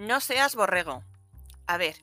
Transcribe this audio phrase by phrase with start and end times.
[0.00, 1.04] No seas borrego.
[1.66, 1.94] A ver,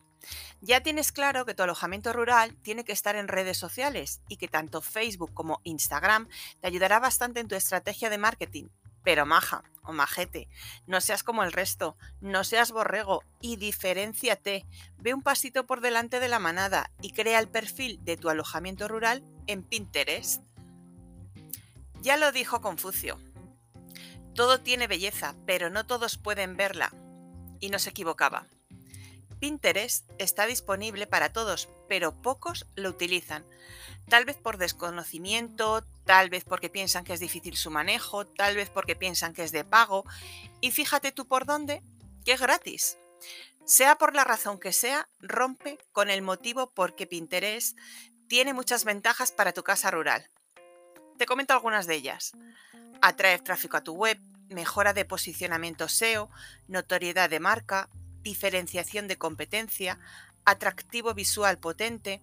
[0.62, 4.48] ya tienes claro que tu alojamiento rural tiene que estar en redes sociales y que
[4.48, 6.30] tanto Facebook como Instagram
[6.62, 8.66] te ayudará bastante en tu estrategia de marketing.
[9.04, 10.48] Pero maja o majete,
[10.86, 14.68] no seas como el resto, no seas borrego y diferenciate.
[15.00, 18.88] Ve un pasito por delante de la manada y crea el perfil de tu alojamiento
[18.88, 20.44] rural en Pinterest.
[22.02, 23.18] Ya lo dijo Confucio.
[24.36, 26.94] Todo tiene belleza, pero no todos pueden verla.
[27.60, 28.48] Y no se equivocaba.
[29.40, 33.46] Pinterest está disponible para todos, pero pocos lo utilizan.
[34.10, 38.70] Tal vez por desconocimiento, tal vez porque piensan que es difícil su manejo, tal vez
[38.70, 40.06] porque piensan que es de pago.
[40.62, 41.84] Y fíjate tú por dónde,
[42.26, 42.98] que es gratis.
[43.66, 47.78] Sea por la razón que sea, rompe con el motivo porque Pinterest
[48.28, 50.32] tiene muchas ventajas para tu casa rural.
[51.18, 52.32] Te comento algunas de ellas.
[53.02, 56.30] Atraer tráfico a tu web, mejora de posicionamiento SEO,
[56.68, 57.90] notoriedad de marca,
[58.22, 60.00] diferenciación de competencia,
[60.46, 62.22] atractivo visual potente,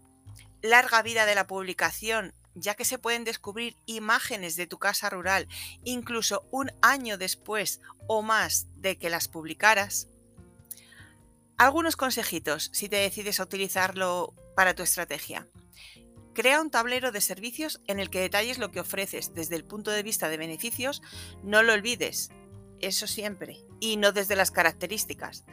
[0.63, 5.49] larga vida de la publicación, ya que se pueden descubrir imágenes de tu casa rural
[5.83, 10.09] incluso un año después o más de que las publicaras.
[11.57, 15.49] Algunos consejitos si te decides a utilizarlo para tu estrategia.
[16.35, 19.93] Crea un tablero de servicios en el que detalles lo que ofreces desde el punto
[19.93, 21.01] de vista de beneficios.
[21.45, 22.31] No lo olvides,
[22.81, 25.45] eso siempre, y no desde las características.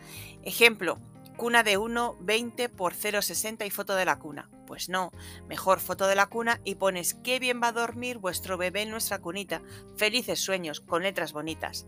[0.42, 1.00] Ejemplo,
[1.38, 4.50] cuna de 1,20 por 0,60 y foto de la cuna.
[4.66, 5.12] Pues no,
[5.48, 8.90] mejor foto de la cuna y pones qué bien va a dormir vuestro bebé en
[8.90, 9.62] nuestra cunita.
[9.98, 11.86] Felices sueños, con letras bonitas.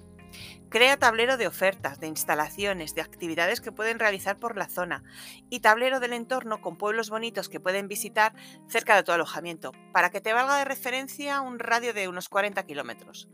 [0.70, 5.04] Crea tablero de ofertas, de instalaciones, de actividades que pueden realizar por la zona
[5.50, 8.34] y tablero del entorno con pueblos bonitos que pueden visitar
[8.68, 12.66] cerca de tu alojamiento, para que te valga de referencia un radio de unos 40
[12.66, 13.30] kilómetros.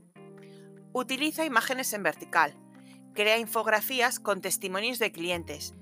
[0.92, 2.58] Utiliza imágenes en vertical.
[3.14, 5.76] Crea infografías con testimonios de clientes.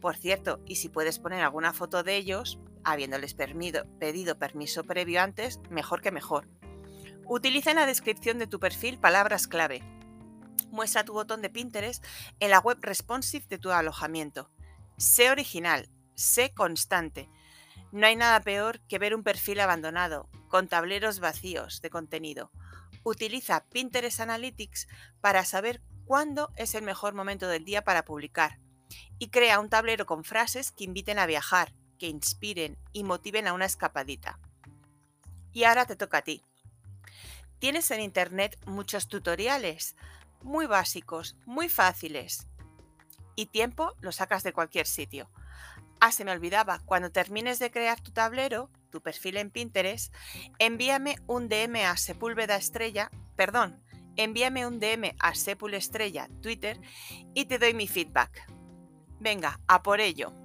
[0.00, 5.60] Por cierto, y si puedes poner alguna foto de ellos, habiéndoles pedido permiso previo antes,
[5.70, 6.48] mejor que mejor.
[7.26, 9.82] Utiliza en la descripción de tu perfil palabras clave.
[10.74, 12.04] Muestra tu botón de Pinterest
[12.40, 14.50] en la web responsive de tu alojamiento.
[14.96, 17.30] Sé original, sé constante.
[17.92, 22.50] No hay nada peor que ver un perfil abandonado, con tableros vacíos de contenido
[23.04, 24.88] Utiliza Pinterest Analytics
[25.20, 28.58] para saber cuándo es el mejor momento del día para publicar
[29.20, 33.52] y crea un tablero con frases que inviten a viajar, que inspiren y motiven a
[33.52, 34.40] una escapadita.
[35.52, 36.42] Y ahora te toca a ti.
[37.60, 39.94] Tienes en Internet muchos tutoriales,
[40.44, 42.46] muy básicos, muy fáciles.
[43.34, 45.28] Y tiempo lo sacas de cualquier sitio.
[46.00, 50.14] Ah, se me olvidaba, cuando termines de crear tu tablero, tu perfil en Pinterest,
[50.58, 53.82] envíame un DM a Sepúlveda Estrella, perdón,
[54.16, 56.80] envíame un DM a Sepul Estrella Twitter
[57.34, 58.46] y te doy mi feedback.
[59.18, 60.43] Venga, a por ello.